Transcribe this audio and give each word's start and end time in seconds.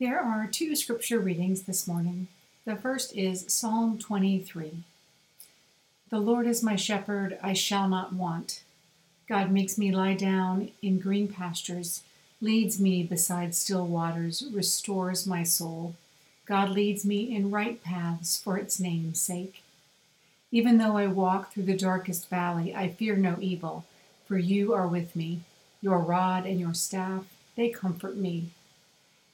There 0.00 0.20
are 0.20 0.46
two 0.46 0.76
scripture 0.76 1.18
readings 1.18 1.62
this 1.62 1.88
morning. 1.88 2.28
The 2.64 2.76
first 2.76 3.16
is 3.16 3.52
Psalm 3.52 3.98
23. 3.98 4.84
The 6.08 6.20
Lord 6.20 6.46
is 6.46 6.62
my 6.62 6.76
shepherd, 6.76 7.36
I 7.42 7.52
shall 7.52 7.88
not 7.88 8.12
want. 8.12 8.62
God 9.28 9.50
makes 9.50 9.76
me 9.76 9.90
lie 9.90 10.14
down 10.14 10.70
in 10.82 11.00
green 11.00 11.26
pastures, 11.26 12.04
leads 12.40 12.78
me 12.78 13.02
beside 13.02 13.56
still 13.56 13.88
waters, 13.88 14.44
restores 14.52 15.26
my 15.26 15.42
soul. 15.42 15.96
God 16.46 16.68
leads 16.68 17.04
me 17.04 17.34
in 17.34 17.50
right 17.50 17.82
paths 17.82 18.40
for 18.40 18.56
its 18.56 18.78
name's 18.78 19.20
sake. 19.20 19.64
Even 20.52 20.78
though 20.78 20.96
I 20.96 21.08
walk 21.08 21.52
through 21.52 21.64
the 21.64 21.76
darkest 21.76 22.30
valley, 22.30 22.72
I 22.72 22.86
fear 22.86 23.16
no 23.16 23.36
evil, 23.40 23.84
for 24.28 24.38
you 24.38 24.72
are 24.72 24.86
with 24.86 25.16
me. 25.16 25.40
Your 25.82 25.98
rod 25.98 26.46
and 26.46 26.60
your 26.60 26.74
staff, 26.74 27.24
they 27.56 27.68
comfort 27.68 28.16
me. 28.16 28.50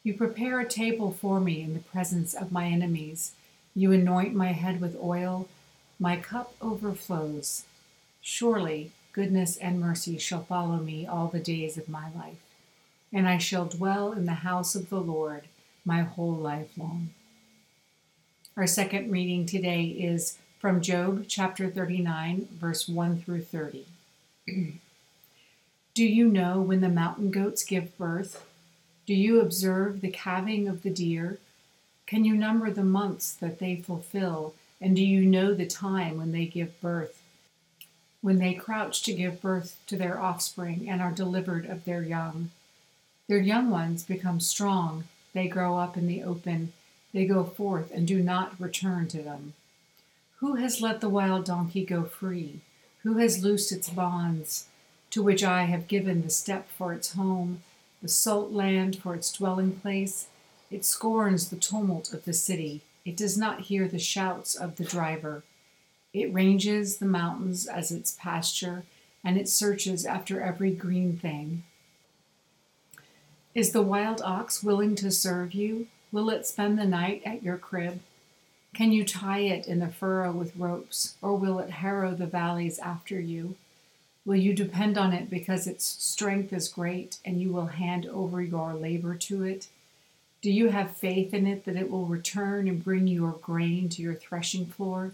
You 0.05 0.13
prepare 0.13 0.61
a 0.61 0.69
table 0.69 1.13
for 1.13 1.41
me 1.41 1.63
in 1.63 1.73
the 1.73 1.81
presence 1.81 2.35
of 2.35 2.53
my 2.53 2.67
enemies. 2.67 3.33
You 3.75 3.91
anoint 3.91 4.35
my 4.35 4.53
head 4.53 4.79
with 4.79 4.99
oil, 5.03 5.49
my 5.99 6.17
cup 6.17 6.55
overflows. 6.61 7.65
Surely 8.21 8.93
goodness 9.15 9.57
and 9.57 9.81
mercy 9.81 10.19
shall 10.19 10.45
follow 10.45 10.77
me 10.77 11.07
all 11.07 11.29
the 11.29 11.41
days 11.41 11.79
of 11.79 11.89
my 11.89 12.13
life, 12.15 12.43
and 13.15 13.27
I 13.27 13.39
shall 13.39 13.65
dwell 13.65 14.13
in 14.13 14.27
the 14.27 14.45
house 14.45 14.75
of 14.75 14.91
the 14.91 15.01
Lord 15.01 15.45
my 15.87 16.03
whole 16.03 16.35
life 16.35 16.77
long. 16.77 17.09
Our 18.59 18.67
second 18.67 19.11
reading 19.11 19.47
today 19.47 19.85
is 19.85 20.37
from 20.59 20.83
Job 20.83 21.25
chapter 21.29 21.71
39, 21.71 22.49
verse 22.53 22.87
1 22.87 23.23
through 23.23 23.43
30. 23.43 23.87
Do 25.95 26.05
you 26.05 26.29
know 26.29 26.61
when 26.61 26.83
the 26.83 26.91
mountain 26.91 27.31
goats 27.31 27.65
give 27.65 27.97
birth? 27.97 28.45
Do 29.07 29.15
you 29.15 29.41
observe 29.41 30.01
the 30.01 30.11
calving 30.11 30.67
of 30.67 30.83
the 30.83 30.91
deer? 30.91 31.39
Can 32.07 32.25
you 32.25 32.35
number 32.35 32.71
the 32.71 32.85
months 32.85 33.33
that 33.35 33.59
they 33.59 33.77
fulfill? 33.77 34.55
And 34.81 34.97
do 34.97 35.05
you 35.05 35.27
know 35.27 35.53
the 35.53 35.67
time 35.67 36.17
when 36.17 36.33
they 36.33 36.47
give 36.47 36.81
birth? 36.81 37.21
When 38.23 38.39
they 38.39 38.55
crouch 38.55 39.03
to 39.03 39.13
give 39.13 39.43
birth 39.43 39.79
to 39.89 39.97
their 39.97 40.19
offspring 40.19 40.89
and 40.89 41.03
are 41.03 41.13
delivered 41.13 41.67
of 41.67 41.85
their 41.85 42.03
young. 42.03 42.51
Their 43.29 43.41
young 43.41 43.71
ones 43.71 44.05
become 44.05 44.41
strong, 44.41 45.05
they 45.35 45.49
grow 45.49 45.77
up 45.77 45.97
in 45.97 46.07
the 46.07 46.23
open, 46.23 46.73
they 47.13 47.27
go 47.27 47.45
forth 47.45 47.91
and 47.91 48.07
do 48.07 48.23
not 48.23 48.59
return 48.61 49.09
to 49.09 49.23
them. 49.23 49.55
Who 50.39 50.55
has 50.55 50.81
let 50.81 51.01
the 51.01 51.09
wild 51.09 51.45
donkey 51.45 51.85
go 51.85 52.05
free? 52.05 52.61
Who 53.03 53.19
has 53.19 53.45
loosed 53.45 53.73
its 53.73 53.91
bonds, 53.91 54.67
to 55.11 55.23
which 55.23 55.45
I 55.45 55.65
have 55.65 55.89
given 55.89 56.23
the 56.23 56.31
step 56.31 56.69
for 56.71 56.93
its 56.93 57.13
home, 57.13 57.63
the 58.05 58.09
salt 58.11 58.53
land 58.53 58.99
for 58.99 59.15
its 59.15 59.33
dwelling 59.33 59.73
place? 59.77 60.27
It 60.71 60.85
scorns 60.85 61.49
the 61.49 61.57
tumult 61.57 62.13
of 62.13 62.27
the 62.27 62.35
city. 62.35 62.83
It 63.07 63.17
does 63.17 63.39
not 63.39 63.63
hear 63.63 63.89
the 63.89 63.99
shouts 63.99 64.55
of 64.55 64.77
the 64.77 64.85
driver. 64.85 65.43
It 66.13 66.31
ranges 66.31 66.99
the 66.99 67.07
mountains 67.07 67.67
as 67.67 67.91
its 67.91 68.15
pasture, 68.21 68.85
and 69.25 69.39
it 69.39 69.49
searches 69.49 70.05
after 70.05 70.43
every 70.43 70.71
green 70.71 71.17
thing. 71.17 71.63
Is 73.55 73.73
the 73.73 73.81
wild 73.81 74.21
ox 74.21 74.63
willing 74.63 74.97
to 74.97 75.11
serve 75.11 75.55
you? 75.55 75.87
Will 76.13 76.29
it 76.29 76.47
spend 76.47 76.79
the 76.79 76.85
night 76.85 77.23
at 77.25 77.43
your 77.43 77.57
crib? 77.57 78.01
Can 78.75 78.93
you 78.93 79.07
tie 79.07 79.41
it 79.41 79.67
in 79.67 79.79
the 79.79 79.89
furrow 79.89 80.31
with 80.31 80.55
ropes, 80.57 81.15
or 81.23 81.37
will 81.37 81.59
it 81.59 81.71
harrow 81.71 82.15
the 82.15 82.27
valleys 82.27 82.79
after 82.79 83.19
you? 83.19 83.57
Will 84.25 84.37
you 84.37 84.55
depend 84.55 84.97
on 84.97 85.13
it 85.13 85.29
because 85.29 85.67
its 85.67 85.85
strength 85.85 86.53
is 86.53 86.69
great 86.69 87.19
and 87.25 87.41
you 87.41 87.53
will 87.53 87.67
hand 87.67 88.07
over 88.07 88.41
your 88.41 88.75
labor 88.75 89.15
to 89.17 89.45
it? 89.45 89.69
Do 90.41 90.51
you 90.51 90.71
have 90.71 90.97
faith 90.97 91.35
in 91.35 91.47
it 91.47 91.65
that 91.65 91.77
it 91.77 91.91
will 91.91 92.07
return 92.07 92.69
and 92.69 92.83
bring 92.83 93.07
your 93.07 93.33
grain 93.33 93.89
to 93.91 94.03
your 94.03 94.15
threshing 94.15 94.67
floor? 94.67 95.13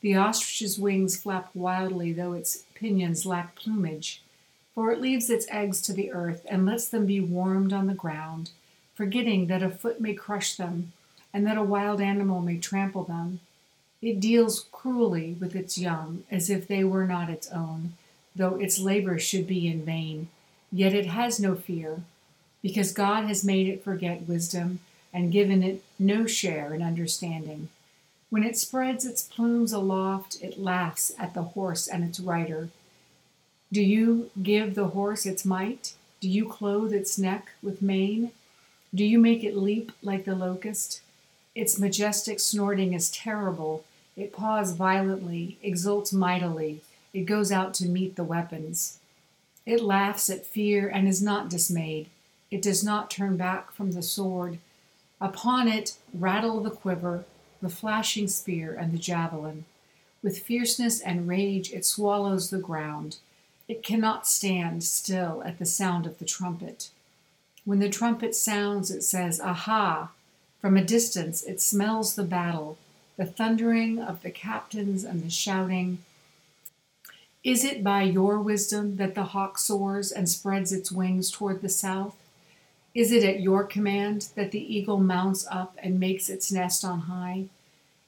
The 0.00 0.16
ostrich's 0.16 0.78
wings 0.78 1.20
flap 1.20 1.50
wildly, 1.54 2.12
though 2.12 2.32
its 2.32 2.64
pinions 2.74 3.26
lack 3.26 3.56
plumage 3.56 4.22
for 4.78 4.92
it 4.92 5.00
leaves 5.00 5.28
its 5.28 5.44
eggs 5.50 5.80
to 5.80 5.92
the 5.92 6.12
earth 6.12 6.46
and 6.48 6.64
lets 6.64 6.86
them 6.86 7.04
be 7.04 7.18
warmed 7.18 7.72
on 7.72 7.88
the 7.88 7.94
ground, 7.94 8.52
forgetting 8.94 9.48
that 9.48 9.60
a 9.60 9.68
foot 9.68 10.00
may 10.00 10.14
crush 10.14 10.54
them 10.54 10.92
and 11.34 11.44
that 11.44 11.58
a 11.58 11.64
wild 11.64 12.00
animal 12.00 12.40
may 12.40 12.58
trample 12.58 13.02
them. 13.02 13.40
It 14.00 14.20
deals 14.20 14.66
cruelly 14.70 15.36
with 15.40 15.56
its 15.56 15.78
young 15.78 16.24
as 16.30 16.50
if 16.50 16.66
they 16.66 16.84
were 16.84 17.06
not 17.06 17.30
its 17.30 17.50
own, 17.50 17.94
though 18.34 18.56
its 18.56 18.78
labor 18.78 19.18
should 19.18 19.46
be 19.46 19.66
in 19.66 19.84
vain. 19.84 20.28
Yet 20.70 20.94
it 20.94 21.06
has 21.06 21.40
no 21.40 21.54
fear, 21.54 22.02
because 22.62 22.92
God 22.92 23.24
has 23.24 23.44
made 23.44 23.68
it 23.68 23.82
forget 23.82 24.28
wisdom 24.28 24.80
and 25.12 25.32
given 25.32 25.62
it 25.62 25.82
no 25.98 26.26
share 26.26 26.74
in 26.74 26.82
understanding. 26.82 27.68
When 28.30 28.44
it 28.44 28.58
spreads 28.58 29.06
its 29.06 29.22
plumes 29.22 29.72
aloft, 29.72 30.36
it 30.42 30.58
laughs 30.58 31.12
at 31.18 31.34
the 31.34 31.42
horse 31.42 31.88
and 31.88 32.04
its 32.04 32.20
rider 32.20 32.68
do 33.70 33.82
you 33.82 34.30
give 34.42 34.74
the 34.74 34.88
horse 34.88 35.26
its 35.26 35.44
might? 35.44 35.92
Do 36.20 36.28
you 36.28 36.48
clothe 36.48 36.92
its 36.92 37.18
neck 37.18 37.50
with 37.62 37.82
mane? 37.82 38.32
Do 38.94 39.04
you 39.04 39.18
make 39.18 39.44
it 39.44 39.56
leap 39.56 39.92
like 40.02 40.24
the 40.24 40.34
locust? 40.34 41.02
Its 41.54 41.78
majestic 41.78 42.40
snorting 42.40 42.94
is 42.94 43.10
terrible. 43.10 43.84
It 44.18 44.32
paws 44.32 44.72
violently, 44.72 45.58
exults 45.62 46.12
mightily. 46.12 46.82
It 47.14 47.24
goes 47.24 47.52
out 47.52 47.72
to 47.74 47.88
meet 47.88 48.16
the 48.16 48.24
weapons. 48.24 48.98
It 49.64 49.80
laughs 49.80 50.28
at 50.28 50.44
fear 50.44 50.88
and 50.88 51.06
is 51.06 51.22
not 51.22 51.48
dismayed. 51.48 52.10
It 52.50 52.60
does 52.60 52.82
not 52.82 53.12
turn 53.12 53.36
back 53.36 53.70
from 53.70 53.92
the 53.92 54.02
sword. 54.02 54.58
Upon 55.20 55.68
it 55.68 55.96
rattle 56.12 56.60
the 56.60 56.70
quiver, 56.70 57.26
the 57.62 57.68
flashing 57.68 58.26
spear, 58.26 58.74
and 58.74 58.92
the 58.92 58.98
javelin. 58.98 59.66
With 60.20 60.40
fierceness 60.40 61.00
and 61.00 61.28
rage 61.28 61.72
it 61.72 61.84
swallows 61.84 62.50
the 62.50 62.58
ground. 62.58 63.18
It 63.68 63.84
cannot 63.84 64.26
stand 64.26 64.82
still 64.82 65.44
at 65.44 65.60
the 65.60 65.66
sound 65.66 66.06
of 66.06 66.18
the 66.18 66.24
trumpet. 66.24 66.90
When 67.64 67.78
the 67.78 67.88
trumpet 67.88 68.34
sounds, 68.34 68.90
it 68.90 69.02
says, 69.02 69.40
Aha! 69.40 70.10
From 70.60 70.76
a 70.76 70.84
distance, 70.84 71.44
it 71.44 71.60
smells 71.60 72.16
the 72.16 72.24
battle, 72.24 72.78
the 73.18 73.26
thundering 73.26 73.98
of 73.98 74.22
the 74.22 74.30
captains 74.30 75.02
and 75.02 75.24
the 75.24 75.28
shouting. 75.28 75.98
Is 77.42 77.64
it 77.64 77.82
by 77.82 78.02
your 78.02 78.40
wisdom 78.40 78.96
that 78.96 79.16
the 79.16 79.24
hawk 79.24 79.58
soars 79.58 80.12
and 80.12 80.28
spreads 80.28 80.72
its 80.72 80.92
wings 80.92 81.28
toward 81.30 81.60
the 81.60 81.68
south? 81.68 82.14
Is 82.94 83.10
it 83.10 83.24
at 83.24 83.40
your 83.40 83.64
command 83.64 84.28
that 84.36 84.52
the 84.52 84.76
eagle 84.76 84.98
mounts 84.98 85.46
up 85.50 85.76
and 85.82 85.98
makes 85.98 86.28
its 86.28 86.52
nest 86.52 86.84
on 86.84 87.00
high? 87.00 87.46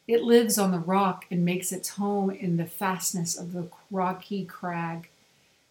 It 0.06 0.22
lives 0.22 0.58
on 0.58 0.70
the 0.70 0.78
rock 0.78 1.26
and 1.28 1.44
makes 1.44 1.72
its 1.72 1.90
home 1.90 2.30
in 2.30 2.56
the 2.56 2.64
fastness 2.64 3.36
of 3.36 3.52
the 3.52 3.68
rocky 3.90 4.44
crag. 4.44 5.08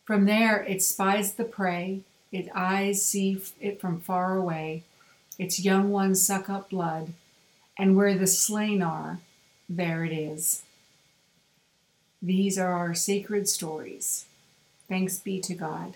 From 0.03 0.25
there 0.25 0.63
it 0.63 0.83
spies 0.83 1.33
the 1.33 1.45
prey, 1.45 2.01
its 2.31 2.49
eyes 2.53 3.05
see 3.05 3.41
it 3.61 3.79
from 3.79 4.01
far 4.01 4.35
away, 4.35 4.83
its 5.37 5.63
young 5.63 5.91
ones 5.91 6.21
suck 6.21 6.49
up 6.49 6.69
blood, 6.69 7.13
and 7.77 7.95
where 7.95 8.17
the 8.17 8.27
slain 8.27 8.81
are, 8.81 9.19
there 9.69 10.03
it 10.03 10.11
is. 10.11 10.63
These 12.21 12.57
are 12.57 12.73
our 12.73 12.95
sacred 12.95 13.47
stories. 13.47 14.25
Thanks 14.89 15.19
be 15.19 15.39
to 15.41 15.53
God. 15.53 15.93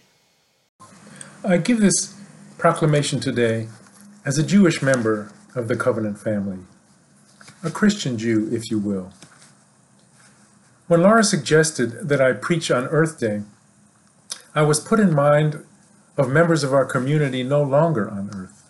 I 1.44 1.57
give 1.57 1.81
this 1.81 2.17
proclamation 2.57 3.19
today 3.19 3.67
as 4.23 4.38
a 4.38 4.44
Jewish 4.44 4.81
member 4.81 5.31
of 5.56 5.67
the 5.67 5.75
covenant 5.75 6.19
family, 6.19 6.59
a 7.63 7.72
Christian 7.72 8.17
Jew, 8.17 8.47
if 8.51 8.69
you 8.69 8.79
will. 8.79 9.12
When 10.88 11.01
Laura 11.01 11.23
suggested 11.23 12.07
that 12.07 12.22
I 12.22 12.33
preach 12.33 12.69
on 12.69 12.85
Earth 12.88 13.19
Day, 13.19 13.41
I 14.53 14.62
was 14.62 14.79
put 14.79 15.00
in 15.00 15.16
mind 15.16 15.66
of 16.16 16.29
members 16.29 16.63
of 16.63 16.73
our 16.73 16.85
community 16.85 17.41
no 17.41 17.63
longer 17.63 18.09
on 18.09 18.29
earth. 18.33 18.63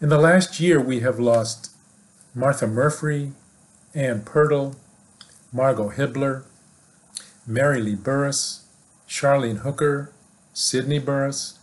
In 0.00 0.08
the 0.08 0.18
last 0.18 0.58
year, 0.58 0.80
we 0.80 1.00
have 1.00 1.20
lost 1.20 1.70
Martha 2.34 2.66
Murphy, 2.66 3.32
Ann 3.98 4.22
Purtle, 4.22 4.76
Margot 5.52 5.90
Hibbler, 5.90 6.44
Mary 7.44 7.80
Lee 7.80 7.96
Burris, 7.96 8.64
Charlene 9.08 9.62
Hooker, 9.62 10.12
Sidney 10.52 11.00
Burris. 11.00 11.58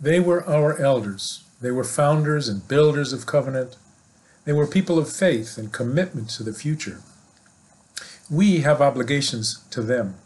They 0.00 0.18
were 0.18 0.44
our 0.48 0.76
elders. 0.80 1.44
They 1.60 1.70
were 1.70 1.84
founders 1.84 2.48
and 2.48 2.66
builders 2.66 3.12
of 3.12 3.24
covenant. 3.24 3.76
They 4.44 4.52
were 4.52 4.66
people 4.66 4.98
of 4.98 5.08
faith 5.08 5.56
and 5.56 5.72
commitment 5.72 6.28
to 6.30 6.42
the 6.42 6.52
future. 6.52 7.00
We 8.28 8.62
have 8.62 8.82
obligations 8.82 9.62
to 9.70 9.80
them 9.80 10.16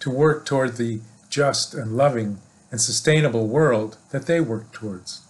to 0.00 0.10
work 0.10 0.44
toward 0.44 0.76
the 0.76 1.02
just 1.30 1.72
and 1.72 1.96
loving 1.96 2.38
and 2.72 2.80
sustainable 2.80 3.46
world 3.46 3.96
that 4.10 4.26
they 4.26 4.40
worked 4.40 4.72
towards. 4.72 5.20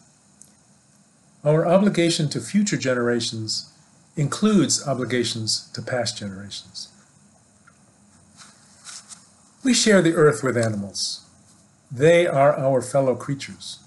Our 1.45 1.67
obligation 1.67 2.29
to 2.31 2.41
future 2.41 2.77
generations 2.77 3.73
includes 4.17 4.87
obligations 4.87 5.71
to 5.73 5.81
past 5.81 6.19
generations. 6.19 6.89
We 9.63 9.73
share 9.73 10.03
the 10.03 10.15
earth 10.15 10.43
with 10.43 10.57
animals. 10.57 11.25
They 11.91 12.27
are 12.27 12.59
our 12.59 12.83
fellow 12.83 13.15
creatures. 13.15 13.79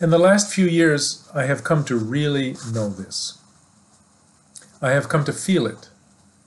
In 0.00 0.10
the 0.10 0.18
last 0.18 0.52
few 0.52 0.66
years, 0.66 1.28
I 1.34 1.44
have 1.44 1.62
come 1.62 1.84
to 1.84 1.96
really 1.96 2.56
know 2.72 2.88
this. 2.88 3.38
I 4.80 4.90
have 4.90 5.08
come 5.08 5.24
to 5.24 5.32
feel 5.32 5.66
it, 5.66 5.88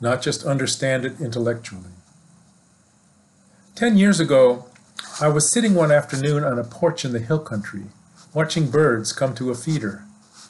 not 0.02 0.22
just 0.22 0.44
understand 0.44 1.06
it 1.06 1.22
intellectually. 1.22 1.92
Ten 3.76 3.98
years 3.98 4.20
ago, 4.20 4.66
I 5.22 5.28
was 5.28 5.52
sitting 5.52 5.76
one 5.76 5.92
afternoon 5.92 6.44
on 6.44 6.60
a 6.60 6.64
porch 6.64 7.06
in 7.06 7.14
the 7.14 7.20
hill 7.20 7.40
country, 7.40 7.86
watching 8.34 8.70
birds 8.70 9.14
come 9.14 9.34
to 9.36 9.52
a 9.52 9.56
feeder, 9.56 10.04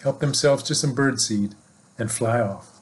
help 0.03 0.19
themselves 0.19 0.63
to 0.63 0.75
some 0.75 0.95
birdseed, 0.95 1.53
and 1.97 2.11
fly 2.11 2.39
off. 2.39 2.79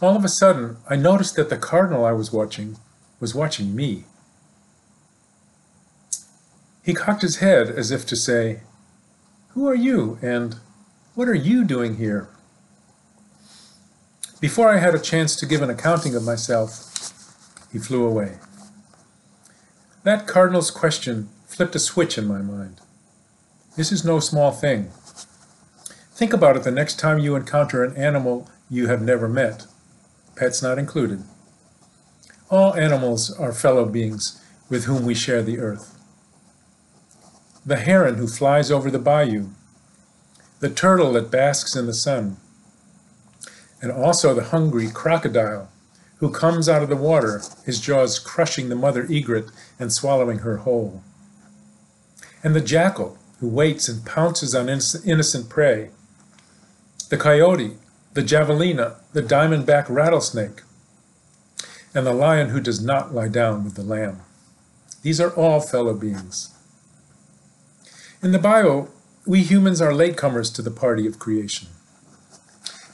All 0.00 0.16
of 0.16 0.24
a 0.24 0.28
sudden, 0.28 0.76
I 0.88 0.96
noticed 0.96 1.36
that 1.36 1.50
the 1.50 1.56
cardinal 1.56 2.04
I 2.04 2.12
was 2.12 2.32
watching 2.32 2.76
was 3.20 3.34
watching 3.34 3.74
me. 3.74 4.04
He 6.84 6.94
cocked 6.94 7.22
his 7.22 7.36
head 7.36 7.68
as 7.68 7.90
if 7.90 8.06
to 8.06 8.16
say, 8.16 8.60
Who 9.48 9.66
are 9.66 9.74
you, 9.74 10.18
and 10.22 10.56
what 11.14 11.28
are 11.28 11.34
you 11.34 11.64
doing 11.64 11.96
here? 11.96 12.28
Before 14.40 14.68
I 14.68 14.78
had 14.78 14.94
a 14.94 15.00
chance 15.00 15.34
to 15.36 15.46
give 15.46 15.62
an 15.62 15.70
accounting 15.70 16.14
of 16.14 16.24
myself, 16.24 16.84
he 17.72 17.78
flew 17.78 18.06
away. 18.06 18.38
That 20.04 20.28
cardinal's 20.28 20.70
question 20.70 21.28
flipped 21.46 21.74
a 21.74 21.80
switch 21.80 22.16
in 22.16 22.26
my 22.26 22.38
mind. 22.38 22.80
This 23.78 23.92
is 23.92 24.04
no 24.04 24.18
small 24.18 24.50
thing. 24.50 24.90
Think 26.10 26.32
about 26.32 26.56
it 26.56 26.64
the 26.64 26.72
next 26.72 26.98
time 26.98 27.20
you 27.20 27.36
encounter 27.36 27.84
an 27.84 27.96
animal 27.96 28.50
you 28.68 28.88
have 28.88 29.00
never 29.00 29.28
met, 29.28 29.68
pets 30.34 30.60
not 30.60 30.80
included. 30.80 31.22
All 32.50 32.74
animals 32.74 33.30
are 33.30 33.52
fellow 33.52 33.84
beings 33.84 34.44
with 34.68 34.86
whom 34.86 35.06
we 35.06 35.14
share 35.14 35.44
the 35.44 35.60
earth. 35.60 35.96
The 37.64 37.76
heron 37.76 38.16
who 38.16 38.26
flies 38.26 38.72
over 38.72 38.90
the 38.90 38.98
bayou, 38.98 39.50
the 40.58 40.70
turtle 40.70 41.12
that 41.12 41.30
basks 41.30 41.76
in 41.76 41.86
the 41.86 41.94
sun, 41.94 42.38
and 43.80 43.92
also 43.92 44.34
the 44.34 44.50
hungry 44.50 44.90
crocodile 44.90 45.70
who 46.16 46.32
comes 46.32 46.68
out 46.68 46.82
of 46.82 46.88
the 46.88 46.96
water, 46.96 47.42
his 47.64 47.80
jaws 47.80 48.18
crushing 48.18 48.70
the 48.70 48.74
mother 48.74 49.06
egret 49.08 49.52
and 49.78 49.92
swallowing 49.92 50.38
her 50.38 50.56
whole. 50.56 51.04
And 52.42 52.56
the 52.56 52.60
jackal 52.60 53.17
who 53.40 53.48
waits 53.48 53.88
and 53.88 54.04
pounces 54.04 54.54
on 54.54 54.68
innocent 54.68 55.48
prey, 55.48 55.90
the 57.08 57.16
coyote, 57.16 57.76
the 58.14 58.22
javelina, 58.22 58.96
the 59.12 59.22
diamondback 59.22 59.86
rattlesnake, 59.88 60.62
and 61.94 62.06
the 62.06 62.12
lion 62.12 62.50
who 62.50 62.60
does 62.60 62.82
not 62.82 63.14
lie 63.14 63.28
down 63.28 63.64
with 63.64 63.74
the 63.74 63.82
lamb. 63.82 64.20
These 65.02 65.20
are 65.20 65.30
all 65.30 65.60
fellow 65.60 65.94
beings. 65.94 66.54
In 68.22 68.32
the 68.32 68.38
Bible, 68.38 68.90
we 69.26 69.42
humans 69.42 69.80
are 69.80 69.92
latecomers 69.92 70.52
to 70.54 70.62
the 70.62 70.70
party 70.70 71.06
of 71.06 71.18
creation. 71.18 71.68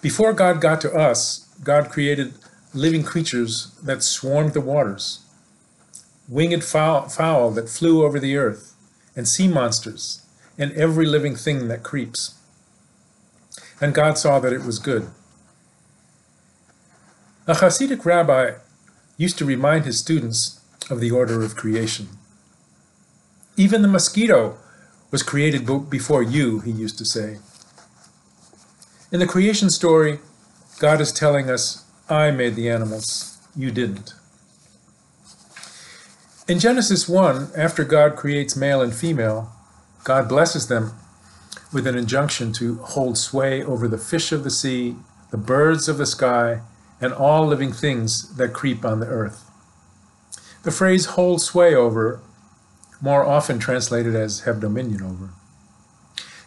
Before 0.02 0.35
God 0.35 0.61
got 0.61 0.81
to 0.82 0.93
us, 0.93 1.49
God 1.62 1.91
created 1.91 2.35
living 2.75 3.05
creatures 3.05 3.73
that 3.82 4.02
swarmed 4.02 4.52
the 4.52 4.61
waters, 4.61 5.20
winged 6.29 6.64
fowl, 6.64 7.08
fowl 7.08 7.50
that 7.52 7.69
flew 7.69 8.05
over 8.05 8.20
the 8.20 8.37
earth, 8.37 8.75
and 9.17 9.26
sea 9.26 9.49
monsters, 9.49 10.23
and 10.58 10.72
every 10.72 11.06
living 11.06 11.36
thing 11.36 11.68
that 11.68 11.82
creeps. 11.82 12.38
And 13.80 13.94
God 13.94 14.18
saw 14.18 14.38
that 14.40 14.52
it 14.52 14.64
was 14.64 14.78
good. 14.78 15.10
A 17.46 17.54
Hasidic 17.54 18.04
rabbi 18.04 18.52
used 19.16 19.36
to 19.38 19.44
remind 19.44 19.84
his 19.84 19.98
students 19.98 20.60
of 20.90 21.00
the 21.00 21.10
order 21.10 21.42
of 21.42 21.56
creation. 21.56 22.08
Even 23.56 23.82
the 23.82 23.88
mosquito 23.88 24.56
was 25.10 25.22
created 25.22 25.66
before 25.90 26.22
you, 26.22 26.60
he 26.60 26.70
used 26.70 26.98
to 26.98 27.04
say. 27.04 27.38
In 29.12 29.20
the 29.20 29.26
creation 29.26 29.70
story, 29.70 30.18
God 30.80 31.00
is 31.00 31.12
telling 31.12 31.48
us, 31.48 31.84
I 32.08 32.30
made 32.32 32.56
the 32.56 32.68
animals, 32.68 33.38
you 33.54 33.70
didn't. 33.70 34.14
In 36.48 36.58
Genesis 36.58 37.08
1, 37.08 37.52
after 37.56 37.84
God 37.84 38.16
creates 38.16 38.56
male 38.56 38.82
and 38.82 38.94
female, 38.94 39.52
God 40.04 40.28
blesses 40.28 40.68
them 40.68 40.92
with 41.72 41.86
an 41.86 41.96
injunction 41.96 42.52
to 42.52 42.76
hold 42.76 43.16
sway 43.18 43.62
over 43.62 43.88
the 43.88 43.98
fish 43.98 44.32
of 44.32 44.44
the 44.44 44.50
sea, 44.50 44.96
the 45.30 45.36
birds 45.36 45.88
of 45.88 45.98
the 45.98 46.06
sky, 46.06 46.60
and 47.00 47.12
all 47.12 47.46
living 47.46 47.72
things 47.72 48.36
that 48.36 48.52
creep 48.52 48.84
on 48.84 49.00
the 49.00 49.06
earth. 49.06 49.50
The 50.62 50.70
phrase 50.70 51.06
hold 51.06 51.40
sway 51.42 51.74
over, 51.74 52.20
more 53.00 53.24
often 53.24 53.58
translated 53.58 54.14
as 54.14 54.40
have 54.40 54.60
dominion 54.60 55.02
over, 55.02 55.30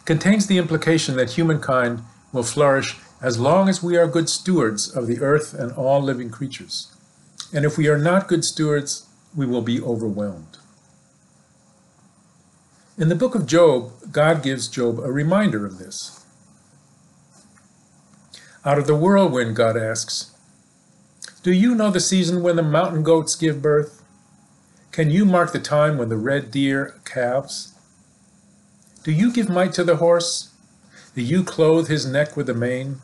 contains 0.04 0.46
the 0.46 0.58
implication 0.58 1.16
that 1.16 1.32
humankind 1.32 2.02
will 2.32 2.42
flourish 2.42 2.96
as 3.20 3.38
long 3.38 3.68
as 3.68 3.82
we 3.82 3.96
are 3.96 4.06
good 4.06 4.28
stewards 4.28 4.88
of 4.88 5.06
the 5.06 5.20
earth 5.20 5.52
and 5.52 5.72
all 5.72 6.00
living 6.00 6.30
creatures. 6.30 6.92
And 7.52 7.64
if 7.64 7.76
we 7.76 7.88
are 7.88 7.98
not 7.98 8.28
good 8.28 8.44
stewards, 8.44 9.06
we 9.36 9.46
will 9.46 9.62
be 9.62 9.80
overwhelmed. 9.80 10.58
In 12.98 13.08
the 13.08 13.14
book 13.14 13.36
of 13.36 13.46
Job, 13.46 13.92
God 14.10 14.42
gives 14.42 14.66
Job 14.66 14.98
a 14.98 15.12
reminder 15.12 15.64
of 15.64 15.78
this. 15.78 16.24
Out 18.64 18.78
of 18.78 18.88
the 18.88 18.96
whirlwind, 18.96 19.54
God 19.54 19.76
asks, 19.76 20.32
Do 21.44 21.52
you 21.52 21.76
know 21.76 21.90
the 21.90 22.00
season 22.00 22.42
when 22.42 22.56
the 22.56 22.62
mountain 22.62 23.04
goats 23.04 23.36
give 23.36 23.62
birth? 23.62 24.02
Can 24.90 25.10
you 25.10 25.24
mark 25.24 25.52
the 25.52 25.60
time 25.60 25.96
when 25.96 26.08
the 26.08 26.16
red 26.16 26.50
deer 26.50 27.00
calves? 27.04 27.72
Do 29.04 29.12
you 29.12 29.32
give 29.32 29.48
might 29.48 29.72
to 29.74 29.84
the 29.84 29.96
horse 29.96 30.50
do 31.14 31.22
you 31.22 31.42
clothe 31.42 31.88
his 31.88 32.06
neck 32.06 32.36
with 32.36 32.48
a 32.48 32.54
mane? 32.54 33.00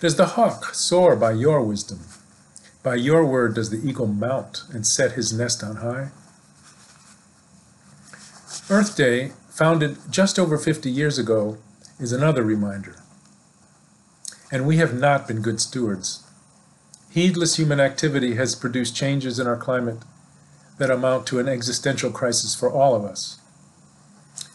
Does 0.00 0.16
the 0.16 0.34
hawk 0.34 0.74
soar 0.74 1.14
by 1.14 1.30
your 1.30 1.62
wisdom? 1.62 2.00
By 2.82 2.96
your 2.96 3.24
word 3.24 3.54
does 3.54 3.70
the 3.70 3.88
eagle 3.88 4.08
mount 4.08 4.64
and 4.72 4.84
set 4.84 5.12
his 5.12 5.32
nest 5.32 5.62
on 5.62 5.76
high? 5.76 6.10
Earth 8.70 8.96
Day, 8.96 9.32
founded 9.50 9.98
just 10.10 10.38
over 10.38 10.58
50 10.58 10.90
years 10.90 11.18
ago, 11.18 11.58
is 11.98 12.12
another 12.12 12.42
reminder. 12.42 12.96
And 14.50 14.66
we 14.66 14.78
have 14.78 14.94
not 14.94 15.28
been 15.28 15.42
good 15.42 15.60
stewards. 15.60 16.24
Heedless 17.10 17.56
human 17.56 17.80
activity 17.80 18.34
has 18.34 18.54
produced 18.54 18.96
changes 18.96 19.38
in 19.38 19.46
our 19.46 19.56
climate 19.56 19.98
that 20.78 20.90
amount 20.90 21.26
to 21.28 21.38
an 21.38 21.48
existential 21.48 22.10
crisis 22.10 22.54
for 22.54 22.70
all 22.70 22.96
of 22.96 23.04
us 23.04 23.38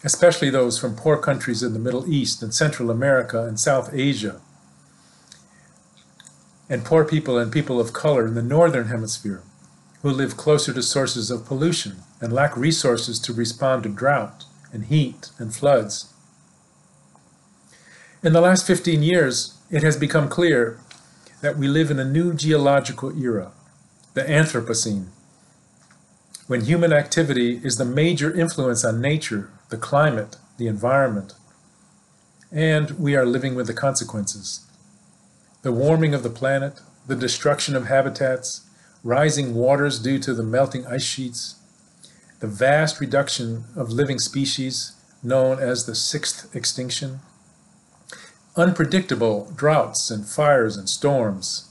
especially 0.02 0.50
those 0.50 0.78
from 0.78 0.96
poor 0.96 1.16
countries 1.16 1.62
in 1.62 1.72
the 1.72 1.78
Middle 1.78 2.10
East 2.10 2.42
and 2.42 2.54
Central 2.54 2.90
America 2.90 3.46
and 3.46 3.60
South 3.60 3.90
Asia, 3.92 4.40
and 6.68 6.84
poor 6.84 7.04
people 7.04 7.36
and 7.36 7.52
people 7.52 7.80
of 7.80 7.92
color 7.92 8.26
in 8.26 8.34
the 8.34 8.42
Northern 8.42 8.88
Hemisphere 8.88 9.42
who 10.02 10.10
live 10.10 10.36
closer 10.36 10.72
to 10.72 10.82
sources 10.82 11.30
of 11.30 11.46
pollution 11.46 11.96
and 12.20 12.32
lack 12.32 12.56
resources 12.56 13.18
to 13.20 13.32
respond 13.32 13.82
to 13.82 13.88
drought 13.88 14.44
and 14.72 14.86
heat 14.86 15.30
and 15.38 15.54
floods. 15.54 16.12
In 18.22 18.32
the 18.32 18.40
last 18.40 18.66
15 18.66 19.02
years, 19.02 19.58
it 19.70 19.82
has 19.82 19.96
become 19.96 20.28
clear 20.28 20.78
that 21.40 21.56
we 21.56 21.68
live 21.68 21.90
in 21.90 21.98
a 21.98 22.04
new 22.04 22.34
geological 22.34 23.16
era, 23.18 23.52
the 24.14 24.22
Anthropocene, 24.22 25.06
when 26.46 26.62
human 26.62 26.92
activity 26.92 27.60
is 27.62 27.76
the 27.76 27.84
major 27.84 28.34
influence 28.34 28.84
on 28.84 29.00
nature 29.00 29.50
the 29.70 29.76
climate, 29.76 30.36
the 30.58 30.66
environment, 30.66 31.32
and 32.50 32.90
we 32.98 33.14
are 33.14 33.24
living 33.24 33.54
with 33.54 33.68
the 33.68 33.72
consequences. 33.72 34.66
The 35.62 35.70
warming 35.70 36.12
of 36.12 36.24
the 36.24 36.30
planet, 36.30 36.80
the 37.06 37.14
destruction 37.14 37.76
of 37.76 37.86
habitats, 37.86 38.68
rising 39.02 39.54
waters 39.54 39.98
due 39.98 40.18
to 40.18 40.34
the 40.34 40.42
melting 40.42 40.86
ice 40.86 41.04
sheets, 41.04 41.56
the 42.40 42.46
vast 42.46 43.00
reduction 43.00 43.64
of 43.76 43.90
living 43.90 44.18
species 44.18 44.92
known 45.22 45.58
as 45.58 45.86
the 45.86 45.94
sixth 45.94 46.54
extinction, 46.54 47.20
unpredictable 48.56 49.52
droughts 49.54 50.10
and 50.10 50.26
fires 50.26 50.76
and 50.76 50.88
storms. 50.88 51.66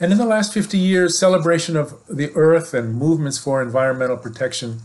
And 0.00 0.12
in 0.12 0.18
the 0.18 0.26
last 0.26 0.52
50 0.52 0.76
years, 0.76 1.18
celebration 1.18 1.76
of 1.76 1.94
the 2.08 2.32
earth 2.34 2.74
and 2.74 2.96
movements 2.96 3.38
for 3.38 3.62
environmental 3.62 4.16
protection 4.16 4.80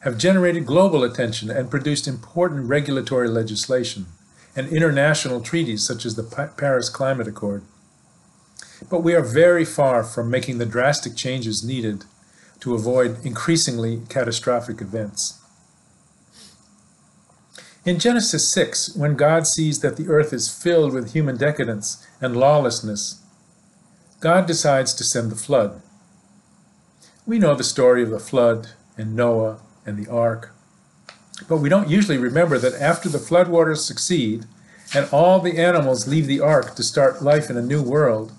have 0.00 0.16
generated 0.16 0.64
global 0.64 1.04
attention 1.04 1.50
and 1.50 1.70
produced 1.70 2.06
important 2.06 2.66
regulatory 2.68 3.28
legislation 3.28 4.06
and 4.56 4.68
international 4.68 5.40
treaties 5.40 5.86
such 5.86 6.06
as 6.06 6.14
the 6.14 6.52
Paris 6.56 6.88
Climate 6.88 7.28
Accord. 7.28 7.62
But 8.88 9.02
we 9.02 9.14
are 9.14 9.22
very 9.22 9.64
far 9.64 10.04
from 10.04 10.30
making 10.30 10.58
the 10.58 10.66
drastic 10.66 11.16
changes 11.16 11.64
needed 11.64 12.04
to 12.60 12.74
avoid 12.74 13.24
increasingly 13.24 14.02
catastrophic 14.08 14.80
events. 14.80 15.40
In 17.84 17.98
Genesis 17.98 18.48
6, 18.48 18.96
when 18.96 19.16
God 19.16 19.46
sees 19.46 19.80
that 19.80 19.96
the 19.96 20.08
earth 20.08 20.32
is 20.32 20.52
filled 20.52 20.92
with 20.92 21.12
human 21.12 21.36
decadence 21.36 22.06
and 22.20 22.36
lawlessness, 22.36 23.22
God 24.20 24.46
decides 24.46 24.92
to 24.94 25.04
send 25.04 25.30
the 25.30 25.36
flood. 25.36 25.80
We 27.26 27.38
know 27.38 27.54
the 27.54 27.64
story 27.64 28.02
of 28.02 28.10
the 28.10 28.18
flood 28.18 28.68
and 28.96 29.14
Noah 29.14 29.60
and 29.86 29.96
the 29.96 30.10
ark. 30.10 30.52
But 31.48 31.58
we 31.58 31.68
don't 31.68 31.88
usually 31.88 32.18
remember 32.18 32.58
that 32.58 32.74
after 32.80 33.08
the 33.08 33.18
floodwaters 33.18 33.78
succeed 33.78 34.44
and 34.94 35.08
all 35.12 35.40
the 35.40 35.58
animals 35.58 36.08
leave 36.08 36.26
the 36.26 36.40
ark 36.40 36.74
to 36.74 36.82
start 36.82 37.22
life 37.22 37.48
in 37.48 37.56
a 37.56 37.62
new 37.62 37.82
world, 37.82 38.32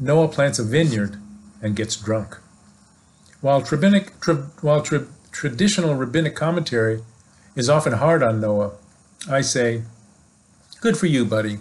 Noah 0.00 0.28
plants 0.28 0.58
a 0.58 0.64
vineyard 0.64 1.18
and 1.60 1.76
gets 1.76 1.94
drunk. 1.94 2.38
While, 3.42 3.60
rabbinic, 3.60 4.18
tra, 4.20 4.36
while 4.62 4.80
tra, 4.80 5.06
traditional 5.30 5.94
rabbinic 5.94 6.34
commentary 6.34 7.02
is 7.54 7.68
often 7.68 7.92
hard 7.92 8.22
on 8.22 8.40
Noah, 8.40 8.72
I 9.28 9.42
say, 9.42 9.82
Good 10.80 10.96
for 10.96 11.06
you, 11.06 11.26
buddy. 11.26 11.58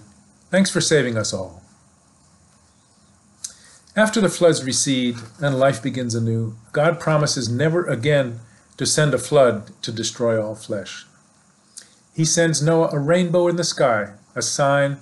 Thanks 0.49 0.71
for 0.71 0.79
saving 0.79 1.17
us 1.17 1.33
all. 1.33 1.61
After 3.95 4.21
the 4.21 4.29
floods 4.29 4.63
recede 4.63 5.17
and 5.41 5.59
life 5.59 5.83
begins 5.83 6.15
anew, 6.15 6.55
God 6.71 7.01
promises 7.01 7.49
never 7.49 7.85
again 7.85 8.39
to 8.77 8.85
send 8.85 9.13
a 9.13 9.17
flood 9.17 9.71
to 9.81 9.91
destroy 9.91 10.41
all 10.41 10.55
flesh. 10.55 11.05
He 12.13 12.23
sends 12.23 12.61
Noah 12.61 12.91
a 12.93 12.99
rainbow 12.99 13.49
in 13.49 13.57
the 13.57 13.63
sky, 13.65 14.13
a 14.35 14.41
sign 14.41 15.01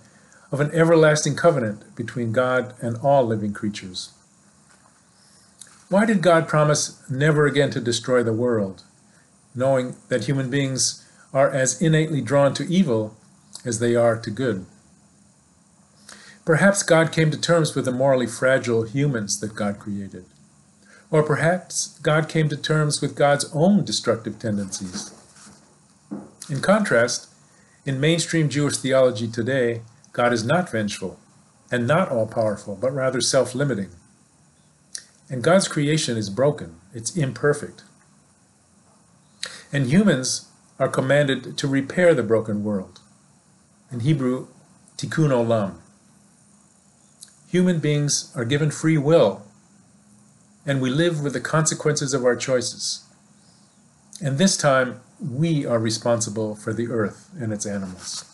of 0.51 0.60
an 0.60 0.72
everlasting 0.72 1.36
covenant 1.36 1.96
between 1.96 2.32
God 2.32 2.74
and 2.82 2.98
all 2.98 3.25
living 3.25 3.54
creatures. 3.54 4.12
Why 5.89 6.06
did 6.06 6.22
God 6.22 6.48
promise 6.48 7.01
never 7.10 7.46
again 7.46 7.70
to 7.72 7.80
destroy 7.80 8.24
the 8.24 8.34
world, 8.34 8.84
knowing 9.56 9.96
that 10.10 10.25
human 10.25 10.50
beings 10.50 11.06
are 11.34 11.50
as 11.50 11.82
innately 11.82 12.22
drawn 12.22 12.54
to 12.56 12.68
evil 12.68 13.16
as 13.66 13.80
they 13.80 13.96
are 13.96 14.18
to 14.18 14.30
good? 14.30 14.66
Perhaps 16.46 16.84
God 16.84 17.12
came 17.12 17.30
to 17.32 17.39
terms 17.39 17.75
with 17.75 17.86
the 17.86 17.92
morally 17.92 18.27
fragile 18.27 18.84
humans 18.84 19.39
that 19.42 19.56
God 19.56 19.80
created. 19.80 20.25
Or 21.12 21.24
perhaps 21.24 22.00
God 22.00 22.30
came 22.30 22.48
to 22.50 22.58
terms 22.58 23.01
with 23.01 23.16
God's 23.16 23.50
own 23.54 23.84
destructive 23.84 24.39
tendencies. 24.39 25.13
In 26.50 26.62
contrast, 26.62 27.30
in 27.86 28.00
mainstream 28.00 28.48
Jewish 28.48 28.77
theology 28.77 29.27
today, 29.27 29.82
God 30.17 30.33
is 30.33 30.43
not 30.43 30.71
vengeful 30.71 31.19
and 31.71 31.86
not 31.86 32.09
all 32.09 32.25
powerful, 32.25 32.75
but 32.75 32.91
rather 32.91 33.21
self 33.21 33.53
limiting. 33.53 33.91
And 35.29 35.43
God's 35.43 35.67
creation 35.67 36.17
is 36.17 36.31
broken, 36.31 36.77
it's 36.91 37.15
imperfect. 37.15 37.83
And 39.71 39.86
humans 39.86 40.47
are 40.79 40.88
commanded 40.88 41.55
to 41.59 41.67
repair 41.67 42.15
the 42.15 42.24
broken 42.24 42.63
world. 42.63 43.00
In 43.91 44.00
Hebrew, 44.00 44.47
tikkun 44.97 45.29
olam. 45.29 45.75
Human 47.50 47.77
beings 47.77 48.33
are 48.36 48.45
given 48.45 48.71
free 48.71 48.97
will, 48.97 49.43
and 50.65 50.81
we 50.81 50.89
live 50.89 51.21
with 51.21 51.33
the 51.33 51.41
consequences 51.41 52.15
of 52.15 52.25
our 52.25 52.36
choices. 52.36 53.05
And 54.19 54.39
this 54.39 54.57
time, 54.57 55.00
we 55.21 55.63
are 55.63 55.77
responsible 55.77 56.55
for 56.55 56.74
the 56.74 56.88
earth 56.88 57.29
and 57.39 57.53
its 57.53 57.67
animals. 57.67 58.25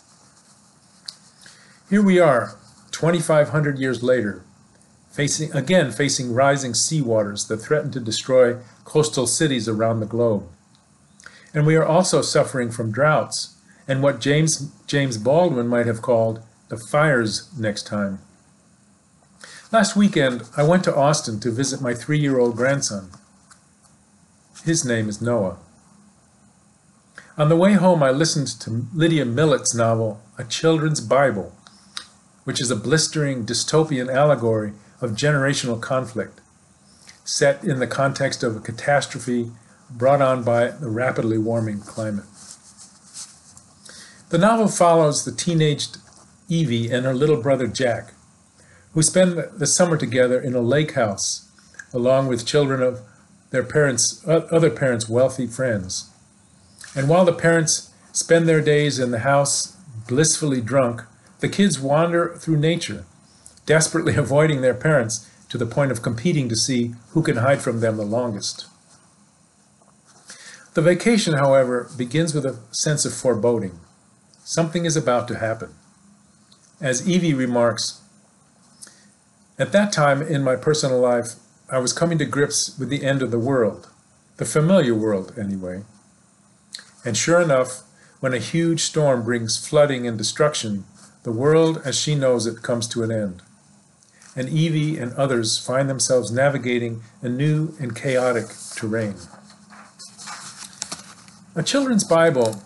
Here 1.94 2.02
we 2.02 2.18
are, 2.18 2.56
2,500 2.90 3.78
years 3.78 4.02
later, 4.02 4.42
facing 5.12 5.52
again 5.52 5.92
facing 5.92 6.34
rising 6.34 6.72
seawaters 6.72 7.46
that 7.46 7.58
threaten 7.58 7.92
to 7.92 8.00
destroy 8.00 8.56
coastal 8.84 9.28
cities 9.28 9.68
around 9.68 10.00
the 10.00 10.06
globe. 10.06 10.42
And 11.54 11.64
we 11.64 11.76
are 11.76 11.86
also 11.86 12.20
suffering 12.20 12.72
from 12.72 12.90
droughts 12.90 13.54
and 13.86 14.02
what 14.02 14.20
James 14.20 14.72
James 14.88 15.18
Baldwin 15.18 15.68
might 15.68 15.86
have 15.86 16.02
called 16.02 16.42
the 16.68 16.76
fires 16.76 17.48
next 17.56 17.86
time. 17.86 18.18
Last 19.70 19.94
weekend, 19.94 20.42
I 20.56 20.64
went 20.64 20.82
to 20.84 20.96
Austin 20.96 21.38
to 21.38 21.52
visit 21.52 21.80
my 21.80 21.94
three 21.94 22.18
year 22.18 22.40
old 22.40 22.56
grandson. 22.56 23.10
His 24.64 24.84
name 24.84 25.08
is 25.08 25.22
Noah. 25.22 25.58
On 27.38 27.48
the 27.48 27.62
way 27.64 27.74
home, 27.74 28.02
I 28.02 28.10
listened 28.10 28.48
to 28.62 28.86
Lydia 28.92 29.24
Millet's 29.24 29.76
novel, 29.76 30.20
A 30.36 30.42
Children's 30.42 31.00
Bible, 31.00 31.52
which 32.44 32.60
is 32.60 32.70
a 32.70 32.76
blistering 32.76 33.44
dystopian 33.44 34.12
allegory 34.12 34.72
of 35.00 35.12
generational 35.12 35.80
conflict, 35.80 36.40
set 37.24 37.64
in 37.64 37.78
the 37.78 37.86
context 37.86 38.42
of 38.42 38.56
a 38.56 38.60
catastrophe 38.60 39.50
brought 39.90 40.22
on 40.22 40.42
by 40.42 40.68
the 40.68 40.88
rapidly 40.88 41.38
warming 41.38 41.80
climate. 41.80 42.24
The 44.30 44.38
novel 44.38 44.68
follows 44.68 45.24
the 45.24 45.32
teenaged 45.32 45.98
Evie 46.48 46.90
and 46.90 47.04
her 47.04 47.14
little 47.14 47.40
brother 47.40 47.66
Jack, 47.66 48.12
who 48.92 49.02
spend 49.02 49.38
the 49.56 49.66
summer 49.66 49.96
together 49.96 50.40
in 50.40 50.54
a 50.54 50.60
lake 50.60 50.92
house, 50.92 51.48
along 51.92 52.28
with 52.28 52.46
children 52.46 52.82
of 52.82 53.00
their 53.50 53.62
parents, 53.62 54.26
other 54.26 54.70
parents' 54.70 55.08
wealthy 55.08 55.46
friends. 55.46 56.10
And 56.94 57.08
while 57.08 57.24
the 57.24 57.32
parents 57.32 57.90
spend 58.12 58.48
their 58.48 58.60
days 58.60 58.98
in 58.98 59.10
the 59.10 59.20
house 59.20 59.76
blissfully 60.06 60.60
drunk, 60.60 61.02
the 61.44 61.48
kids 61.50 61.78
wander 61.78 62.34
through 62.38 62.56
nature, 62.56 63.04
desperately 63.66 64.14
avoiding 64.16 64.62
their 64.62 64.72
parents 64.72 65.30
to 65.50 65.58
the 65.58 65.66
point 65.66 65.92
of 65.92 66.00
competing 66.00 66.48
to 66.48 66.56
see 66.56 66.94
who 67.10 67.22
can 67.22 67.36
hide 67.36 67.60
from 67.60 67.80
them 67.80 67.98
the 67.98 68.02
longest. 68.02 68.66
The 70.72 70.80
vacation, 70.80 71.34
however, 71.34 71.90
begins 71.98 72.32
with 72.32 72.46
a 72.46 72.56
sense 72.70 73.04
of 73.04 73.12
foreboding. 73.12 73.78
Something 74.42 74.86
is 74.86 74.96
about 74.96 75.28
to 75.28 75.38
happen. 75.38 75.74
As 76.80 77.06
Evie 77.06 77.34
remarks, 77.34 78.00
at 79.58 79.72
that 79.72 79.92
time 79.92 80.22
in 80.22 80.42
my 80.42 80.56
personal 80.56 80.98
life, 80.98 81.34
I 81.70 81.76
was 81.76 81.92
coming 81.92 82.16
to 82.20 82.24
grips 82.24 82.78
with 82.78 82.88
the 82.88 83.04
end 83.04 83.20
of 83.20 83.30
the 83.30 83.38
world, 83.38 83.90
the 84.38 84.46
familiar 84.46 84.94
world 84.94 85.34
anyway. 85.38 85.82
And 87.04 87.18
sure 87.18 87.42
enough, 87.42 87.82
when 88.20 88.32
a 88.32 88.38
huge 88.38 88.80
storm 88.80 89.24
brings 89.24 89.58
flooding 89.58 90.06
and 90.06 90.16
destruction, 90.16 90.86
the 91.24 91.32
world 91.32 91.82
as 91.84 91.98
she 91.98 92.14
knows 92.14 92.46
it 92.46 92.62
comes 92.62 92.86
to 92.88 93.02
an 93.02 93.10
end 93.10 93.42
and 94.36 94.48
Evie 94.48 94.98
and 94.98 95.12
others 95.14 95.58
find 95.58 95.88
themselves 95.88 96.32
navigating 96.32 97.02
a 97.22 97.28
new 97.28 97.74
and 97.78 97.94
chaotic 97.94 98.46
terrain. 98.74 99.14
A 101.54 101.62
children's 101.62 102.04
Bible, 102.04 102.60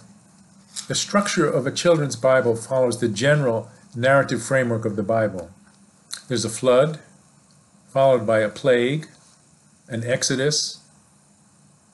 the 0.86 0.94
structure 0.94 1.48
of 1.48 1.66
a 1.66 1.70
children's 1.70 2.16
Bible 2.16 2.56
follows 2.56 3.00
the 3.00 3.08
general 3.08 3.70
narrative 3.94 4.42
framework 4.42 4.86
of 4.86 4.96
the 4.96 5.02
Bible. 5.02 5.50
There's 6.28 6.44
a 6.44 6.50
flood, 6.50 7.00
followed 7.88 8.26
by 8.26 8.40
a 8.40 8.48
plague, 8.48 9.06
an 9.88 10.04
exodus, 10.04 10.82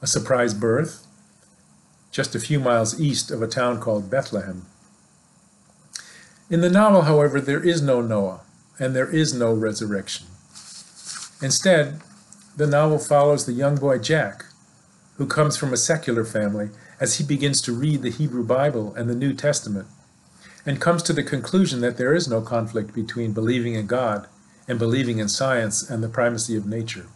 a 0.00 0.06
surprise 0.06 0.54
birth, 0.54 1.06
just 2.12 2.36
a 2.36 2.40
few 2.40 2.60
miles 2.60 3.00
east 3.00 3.32
of 3.32 3.42
a 3.42 3.48
town 3.48 3.80
called 3.80 4.08
Bethlehem. 4.08 4.66
In 6.54 6.60
the 6.60 6.70
novel, 6.70 7.02
however, 7.02 7.40
there 7.40 7.64
is 7.64 7.82
no 7.82 8.00
Noah 8.00 8.42
and 8.78 8.94
there 8.94 9.10
is 9.10 9.34
no 9.34 9.52
resurrection. 9.52 10.28
Instead, 11.42 12.00
the 12.56 12.68
novel 12.68 13.00
follows 13.00 13.44
the 13.44 13.52
young 13.52 13.74
boy 13.74 13.98
Jack, 13.98 14.44
who 15.16 15.26
comes 15.26 15.56
from 15.56 15.72
a 15.72 15.76
secular 15.76 16.24
family, 16.24 16.68
as 17.00 17.16
he 17.16 17.24
begins 17.24 17.60
to 17.62 17.72
read 17.72 18.02
the 18.02 18.12
Hebrew 18.12 18.44
Bible 18.44 18.94
and 18.94 19.10
the 19.10 19.16
New 19.16 19.34
Testament, 19.34 19.88
and 20.64 20.80
comes 20.80 21.02
to 21.02 21.12
the 21.12 21.24
conclusion 21.24 21.80
that 21.80 21.96
there 21.96 22.14
is 22.14 22.28
no 22.28 22.40
conflict 22.40 22.94
between 22.94 23.32
believing 23.32 23.74
in 23.74 23.88
God 23.88 24.28
and 24.68 24.78
believing 24.78 25.18
in 25.18 25.28
science 25.28 25.90
and 25.90 26.04
the 26.04 26.08
primacy 26.08 26.56
of 26.56 26.66
nature. 26.66 27.06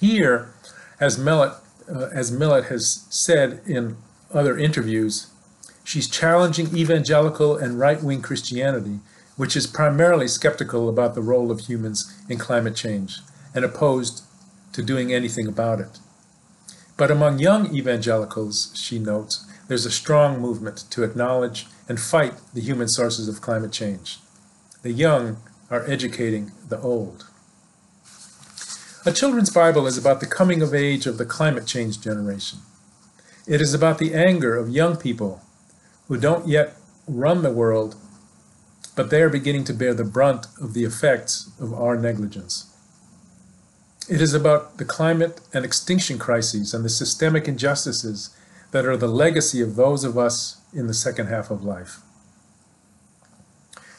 Here, 0.00 0.52
as 0.98 1.18
Millet, 1.18 1.52
uh, 1.88 2.08
as 2.12 2.32
Millet 2.32 2.64
has 2.64 3.06
said 3.10 3.60
in 3.64 3.96
other 4.34 4.58
interviews, 4.58 5.28
she's 5.84 6.08
challenging 6.08 6.76
evangelical 6.76 7.56
and 7.56 7.78
right 7.78 8.02
wing 8.02 8.22
Christianity 8.22 9.00
which 9.40 9.56
is 9.56 9.66
primarily 9.66 10.28
skeptical 10.28 10.86
about 10.86 11.14
the 11.14 11.22
role 11.22 11.50
of 11.50 11.60
humans 11.60 12.14
in 12.28 12.36
climate 12.36 12.76
change 12.76 13.20
and 13.54 13.64
opposed 13.64 14.22
to 14.70 14.82
doing 14.82 15.14
anything 15.14 15.48
about 15.48 15.80
it. 15.80 15.98
But 16.98 17.10
among 17.10 17.38
young 17.38 17.74
evangelicals, 17.74 18.70
she 18.74 18.98
notes, 18.98 19.46
there's 19.66 19.86
a 19.86 19.90
strong 19.90 20.40
movement 20.42 20.84
to 20.90 21.04
acknowledge 21.04 21.66
and 21.88 21.98
fight 21.98 22.34
the 22.52 22.60
human 22.60 22.86
sources 22.86 23.28
of 23.28 23.40
climate 23.40 23.72
change. 23.72 24.18
The 24.82 24.92
young 24.92 25.38
are 25.70 25.88
educating 25.88 26.52
the 26.68 26.78
old. 26.78 27.24
A 29.06 29.10
children's 29.10 29.48
Bible 29.48 29.86
is 29.86 29.96
about 29.96 30.20
the 30.20 30.26
coming 30.26 30.60
of 30.60 30.74
age 30.74 31.06
of 31.06 31.16
the 31.16 31.24
climate 31.24 31.66
change 31.66 31.98
generation. 32.02 32.58
It 33.46 33.62
is 33.62 33.72
about 33.72 33.96
the 33.96 34.12
anger 34.12 34.54
of 34.54 34.68
young 34.68 34.98
people 34.98 35.40
who 36.10 36.18
don't 36.18 36.46
yet 36.46 36.76
run 37.08 37.42
the 37.42 37.50
world 37.50 37.96
but 39.00 39.08
they 39.08 39.22
are 39.22 39.30
beginning 39.30 39.64
to 39.64 39.72
bear 39.72 39.94
the 39.94 40.04
brunt 40.04 40.46
of 40.60 40.74
the 40.74 40.84
effects 40.84 41.50
of 41.58 41.72
our 41.72 41.96
negligence. 41.96 42.66
It 44.10 44.20
is 44.20 44.34
about 44.34 44.76
the 44.76 44.84
climate 44.84 45.40
and 45.54 45.64
extinction 45.64 46.18
crises 46.18 46.74
and 46.74 46.84
the 46.84 46.90
systemic 46.90 47.46
injustices 47.46 48.36
that 48.72 48.84
are 48.84 48.98
the 48.98 49.08
legacy 49.08 49.62
of 49.62 49.76
those 49.76 50.04
of 50.04 50.18
us 50.18 50.60
in 50.74 50.86
the 50.86 50.92
second 50.92 51.28
half 51.28 51.50
of 51.50 51.64
life. 51.64 52.00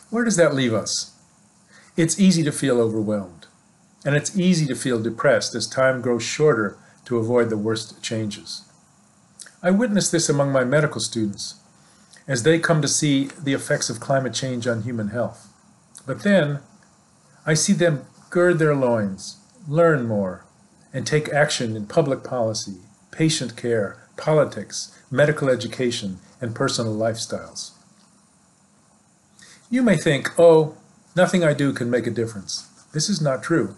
Where 0.09 0.23
does 0.23 0.35
that 0.35 0.53
leave 0.53 0.73
us? 0.73 1.17
It's 1.97 2.19
easy 2.19 2.43
to 2.43 2.51
feel 2.51 2.79
overwhelmed, 2.79 3.47
and 4.05 4.15
it's 4.15 4.37
easy 4.37 4.65
to 4.67 4.75
feel 4.75 5.01
depressed 5.01 5.55
as 5.55 5.65
time 5.65 6.01
grows 6.01 6.23
shorter 6.23 6.77
to 7.05 7.17
avoid 7.17 7.49
the 7.49 7.57
worst 7.57 8.03
changes. 8.03 8.65
I 9.63 9.71
witnessed 9.71 10.11
this 10.11 10.29
among 10.29 10.51
my 10.51 10.63
medical 10.63 10.99
students 10.99 11.60
as 12.31 12.43
they 12.43 12.57
come 12.57 12.81
to 12.81 12.87
see 12.87 13.25
the 13.43 13.51
effects 13.51 13.89
of 13.89 13.99
climate 13.99 14.33
change 14.33 14.65
on 14.65 14.83
human 14.83 15.09
health. 15.09 15.49
But 16.07 16.23
then 16.23 16.59
I 17.45 17.55
see 17.55 17.73
them 17.73 18.05
gird 18.29 18.57
their 18.57 18.73
loins, 18.73 19.35
learn 19.67 20.07
more, 20.07 20.45
and 20.93 21.05
take 21.05 21.27
action 21.27 21.75
in 21.75 21.87
public 21.87 22.23
policy, 22.23 22.77
patient 23.11 23.57
care, 23.57 24.07
politics, 24.15 24.97
medical 25.11 25.49
education, 25.49 26.19
and 26.39 26.55
personal 26.55 26.95
lifestyles. 26.95 27.71
You 29.69 29.81
may 29.81 29.97
think, 29.97 30.29
oh, 30.39 30.77
nothing 31.17 31.43
I 31.43 31.53
do 31.53 31.73
can 31.73 31.89
make 31.89 32.07
a 32.07 32.11
difference. 32.11 32.69
This 32.93 33.09
is 33.09 33.19
not 33.21 33.43
true. 33.43 33.75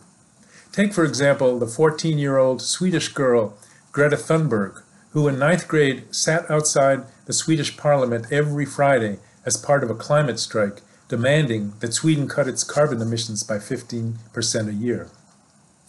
Take, 0.71 0.93
for 0.93 1.03
example, 1.03 1.57
the 1.57 1.65
14 1.65 2.19
year 2.19 2.37
old 2.37 2.61
Swedish 2.61 3.07
girl 3.07 3.57
Greta 3.91 4.15
Thunberg, 4.15 4.83
who 5.13 5.27
in 5.27 5.39
ninth 5.39 5.67
grade 5.67 6.03
sat 6.13 6.49
outside 6.49 7.03
the 7.25 7.33
Swedish 7.33 7.77
parliament 7.77 8.25
every 8.31 8.65
Friday 8.65 9.19
as 9.45 9.55
part 9.55 9.83
of 9.83 9.89
a 9.89 9.95
climate 9.95 10.39
strike, 10.39 10.81
demanding 11.07 11.73
that 11.79 11.93
Sweden 11.93 12.27
cut 12.27 12.47
its 12.47 12.63
carbon 12.63 13.01
emissions 13.01 13.43
by 13.43 13.57
15% 13.57 14.67
a 14.67 14.73
year. 14.73 15.09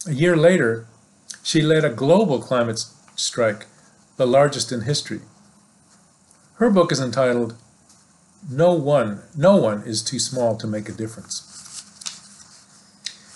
A 0.07 0.13
year 0.13 0.37
later, 0.37 0.85
she 1.41 1.61
led 1.61 1.83
a 1.83 1.89
global 1.89 2.39
climate 2.39 2.85
strike, 3.15 3.65
the 4.17 4.27
largest 4.27 4.71
in 4.71 4.81
history. 4.81 5.21
Her 6.55 6.69
book 6.69 6.91
is 6.91 7.01
entitled 7.01 7.55
No 8.49 8.73
One, 8.73 9.23
No 9.35 9.55
One 9.57 9.81
is 9.83 10.03
Too 10.03 10.19
Small 10.19 10.55
to 10.57 10.67
Make 10.67 10.87
a 10.87 10.91
Difference. 10.91 11.51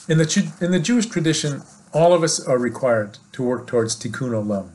In 0.07 0.19
the, 0.19 0.51
in 0.61 0.71
the 0.71 0.79
Jewish 0.79 1.07
tradition, 1.07 1.63
all 1.93 2.13
of 2.13 2.21
us 2.21 2.39
are 2.39 2.59
required 2.59 3.17
to 3.31 3.43
work 3.43 3.65
towards 3.65 3.95
tikkun 3.95 4.31
olam, 4.31 4.69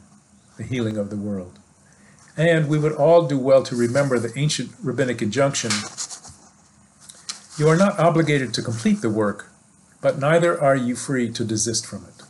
the 0.56 0.64
healing 0.64 0.96
of 0.96 1.10
the 1.10 1.16
world. 1.16 1.58
And 2.36 2.68
we 2.68 2.78
would 2.78 2.92
all 2.92 3.26
do 3.26 3.38
well 3.38 3.62
to 3.62 3.76
remember 3.76 4.18
the 4.18 4.36
ancient 4.38 4.72
rabbinic 4.82 5.22
injunction 5.22 5.70
you 7.56 7.68
are 7.68 7.76
not 7.76 8.00
obligated 8.00 8.52
to 8.54 8.62
complete 8.62 9.00
the 9.00 9.10
work, 9.10 9.52
but 10.00 10.18
neither 10.18 10.60
are 10.60 10.74
you 10.74 10.96
free 10.96 11.30
to 11.30 11.44
desist 11.44 11.86
from 11.86 12.04
it. 12.04 12.24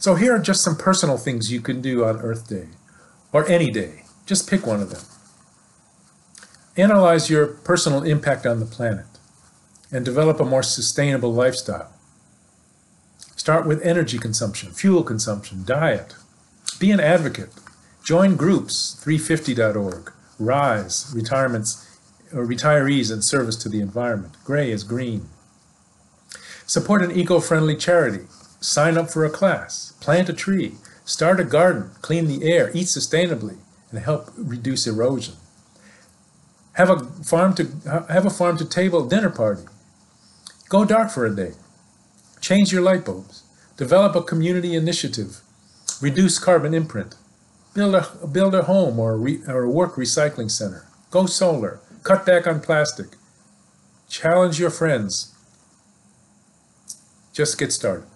So 0.00 0.14
here 0.14 0.36
are 0.36 0.38
just 0.38 0.62
some 0.62 0.76
personal 0.76 1.18
things 1.18 1.50
you 1.50 1.60
can 1.60 1.80
do 1.80 2.04
on 2.04 2.20
Earth 2.20 2.48
Day, 2.48 2.68
or 3.32 3.48
any 3.48 3.72
day. 3.72 4.04
Just 4.26 4.48
pick 4.48 4.64
one 4.64 4.80
of 4.80 4.90
them. 4.90 5.02
Analyze 6.76 7.28
your 7.28 7.48
personal 7.48 8.04
impact 8.04 8.46
on 8.46 8.60
the 8.60 8.66
planet 8.66 9.06
and 9.90 10.04
develop 10.04 10.38
a 10.38 10.44
more 10.44 10.62
sustainable 10.62 11.32
lifestyle. 11.32 11.92
Start 13.36 13.66
with 13.66 13.82
energy 13.82 14.18
consumption, 14.18 14.72
fuel 14.72 15.04
consumption, 15.04 15.62
diet. 15.64 16.14
Be 16.80 16.90
an 16.90 17.00
advocate. 17.00 17.50
Join 18.02 18.34
groups, 18.36 19.00
350.org, 19.04 20.12
RISE, 20.38 21.12
retirements 21.14 21.98
or 22.32 22.46
retirees 22.46 23.12
in 23.12 23.22
service 23.22 23.56
to 23.56 23.68
the 23.68 23.80
environment. 23.80 24.34
Gray 24.44 24.70
is 24.70 24.84
green. 24.84 25.28
Support 26.66 27.02
an 27.02 27.12
eco-friendly 27.12 27.76
charity. 27.76 28.26
Sign 28.60 28.98
up 28.98 29.10
for 29.10 29.24
a 29.24 29.30
class. 29.30 29.92
Plant 30.00 30.28
a 30.28 30.32
tree. 30.32 30.74
Start 31.04 31.38
a 31.38 31.44
garden. 31.44 31.90
Clean 32.02 32.26
the 32.26 32.44
air. 32.44 32.70
Eat 32.74 32.86
sustainably 32.86 33.58
and 33.90 34.00
help 34.00 34.30
reduce 34.36 34.86
erosion. 34.86 35.34
Have 36.72 36.90
a 36.90 37.00
farm 37.22 37.54
to 37.54 37.64
have 38.08 38.26
a 38.26 38.30
farm 38.30 38.56
to 38.58 38.64
table 38.64 39.06
dinner 39.06 39.30
party. 39.30 39.62
Go 40.68 40.84
dark 40.84 41.10
for 41.10 41.24
a 41.24 41.34
day. 41.34 41.52
Change 42.46 42.72
your 42.72 42.82
light 42.82 43.04
bulbs. 43.04 43.42
Develop 43.76 44.14
a 44.14 44.22
community 44.22 44.76
initiative. 44.76 45.40
Reduce 46.00 46.38
carbon 46.38 46.74
imprint. 46.74 47.16
Build 47.74 47.96
a 47.96 48.06
build 48.24 48.54
a 48.54 48.62
home 48.62 49.00
or 49.00 49.16
re, 49.16 49.40
or 49.48 49.64
a 49.64 49.68
work 49.68 49.96
recycling 49.96 50.48
center. 50.48 50.86
Go 51.10 51.26
solar. 51.26 51.80
Cut 52.04 52.24
back 52.24 52.46
on 52.46 52.60
plastic. 52.60 53.16
Challenge 54.08 54.60
your 54.60 54.70
friends. 54.70 55.34
Just 57.32 57.58
get 57.58 57.72
started. 57.72 58.06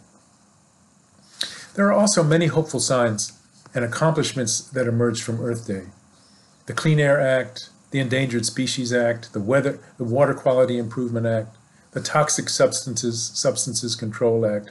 There 1.74 1.88
are 1.88 2.00
also 2.00 2.22
many 2.22 2.46
hopeful 2.46 2.78
signs 2.78 3.32
and 3.74 3.84
accomplishments 3.84 4.60
that 4.60 4.86
emerged 4.86 5.24
from 5.24 5.40
Earth 5.40 5.66
Day. 5.66 5.86
The 6.66 6.72
Clean 6.72 7.00
Air 7.00 7.20
Act, 7.20 7.70
the 7.90 7.98
Endangered 7.98 8.46
Species 8.46 8.92
Act, 8.92 9.32
the, 9.32 9.40
Weather, 9.40 9.80
the 9.98 10.04
Water 10.04 10.34
Quality 10.34 10.78
Improvement 10.78 11.26
Act, 11.26 11.56
the 11.92 12.00
Toxic 12.00 12.48
Substances, 12.48 13.30
Substances 13.34 13.96
Control 13.96 14.46
Act, 14.46 14.70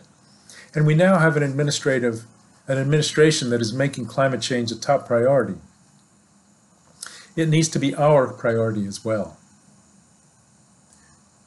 and 0.73 0.85
we 0.85 0.95
now 0.95 1.17
have 1.17 1.37
an 1.37 1.43
administrative 1.43 2.25
an 2.67 2.77
administration 2.77 3.49
that 3.49 3.61
is 3.61 3.73
making 3.73 4.05
climate 4.05 4.41
change 4.41 4.71
a 4.71 4.79
top 4.79 5.07
priority 5.07 5.55
it 7.35 7.49
needs 7.49 7.69
to 7.69 7.79
be 7.79 7.95
our 7.95 8.33
priority 8.33 8.85
as 8.85 9.05
well. 9.05 9.37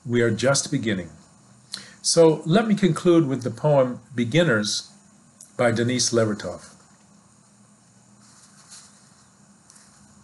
We 0.04 0.22
are 0.22 0.30
just 0.30 0.70
beginning. 0.70 1.11
So 2.00 2.42
let 2.44 2.66
me 2.66 2.74
conclude 2.74 3.28
with 3.28 3.42
the 3.42 3.50
poem 3.50 4.00
Beginners 4.14 4.90
by 5.56 5.70
Denise 5.70 6.11
Levertov. 6.11 6.74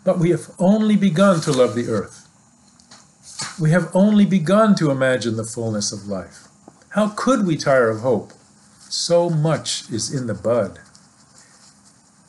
But 0.04 0.18
we 0.18 0.30
have 0.30 0.50
only 0.58 0.96
begun 0.96 1.40
to 1.42 1.52
love 1.52 1.74
the 1.74 1.88
earth. 1.88 2.27
We 3.60 3.70
have 3.70 3.90
only 3.94 4.24
begun 4.24 4.74
to 4.76 4.90
imagine 4.90 5.36
the 5.36 5.44
fullness 5.44 5.92
of 5.92 6.06
life. 6.06 6.48
How 6.90 7.08
could 7.08 7.46
we 7.46 7.56
tire 7.56 7.90
of 7.90 8.00
hope? 8.00 8.32
So 8.88 9.28
much 9.28 9.90
is 9.90 10.12
in 10.14 10.26
the 10.26 10.34
bud. 10.34 10.80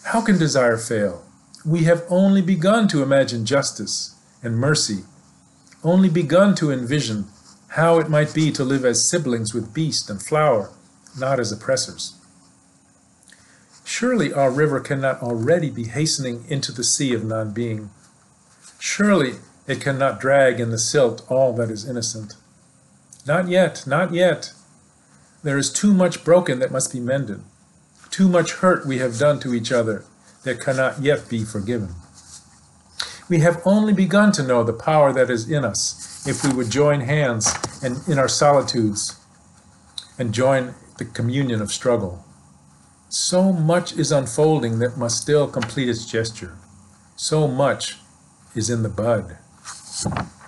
How 0.03 0.21
can 0.21 0.37
desire 0.37 0.77
fail? 0.77 1.23
we 1.65 1.83
have 1.83 2.05
only 2.09 2.41
begun 2.41 2.87
to 2.87 3.03
imagine 3.03 3.45
justice 3.45 4.15
and 4.41 4.57
mercy, 4.57 5.03
only 5.83 6.09
begun 6.09 6.55
to 6.55 6.71
envision 6.71 7.25
how 7.69 7.99
it 7.99 8.09
might 8.09 8.33
be 8.33 8.51
to 8.51 8.63
live 8.63 8.85
as 8.85 9.07
siblings 9.07 9.53
with 9.53 9.73
beast 9.73 10.09
and 10.09 10.21
flower, 10.21 10.71
not 11.17 11.39
as 11.39 11.51
oppressors. 11.51 12.15
Surely 13.83 14.31
our 14.31 14.51
river 14.51 14.79
cannot 14.79 15.21
already 15.21 15.69
be 15.69 15.85
hastening 15.85 16.45
into 16.47 16.71
the 16.71 16.83
sea 16.83 17.13
of 17.13 17.25
non 17.25 17.51
being. 17.51 17.89
Surely 18.79 19.33
it 19.69 19.79
cannot 19.79 20.19
drag 20.19 20.59
in 20.59 20.71
the 20.71 20.79
silt 20.79 21.23
all 21.29 21.53
that 21.53 21.69
is 21.69 21.87
innocent. 21.87 22.33
Not 23.27 23.47
yet, 23.47 23.85
not 23.85 24.11
yet. 24.11 24.51
There 25.43 25.59
is 25.59 25.71
too 25.71 25.93
much 25.93 26.23
broken 26.25 26.57
that 26.57 26.71
must 26.71 26.91
be 26.91 26.99
mended, 26.99 27.41
too 28.09 28.27
much 28.27 28.53
hurt 28.53 28.87
we 28.87 28.97
have 28.97 29.19
done 29.19 29.39
to 29.41 29.53
each 29.53 29.71
other 29.71 30.03
that 30.43 30.59
cannot 30.59 31.03
yet 31.03 31.29
be 31.29 31.45
forgiven. 31.45 31.89
We 33.29 33.41
have 33.41 33.61
only 33.63 33.93
begun 33.93 34.31
to 34.33 34.43
know 34.43 34.63
the 34.63 34.73
power 34.73 35.13
that 35.13 35.29
is 35.29 35.49
in 35.49 35.63
us 35.63 36.25
if 36.27 36.43
we 36.43 36.51
would 36.51 36.71
join 36.71 37.01
hands 37.01 37.53
and 37.83 37.99
in 38.07 38.17
our 38.17 38.27
solitudes 38.27 39.19
and 40.17 40.33
join 40.33 40.73
the 40.97 41.05
communion 41.05 41.61
of 41.61 41.71
struggle. 41.71 42.25
So 43.09 43.53
much 43.53 43.93
is 43.93 44.11
unfolding 44.11 44.79
that 44.79 44.97
must 44.97 45.21
still 45.21 45.47
complete 45.47 45.89
its 45.89 46.07
gesture. 46.07 46.57
So 47.15 47.47
much 47.47 47.97
is 48.55 48.71
in 48.71 48.81
the 48.81 48.89
bud. 48.89 49.37
Thanks. 50.01 50.38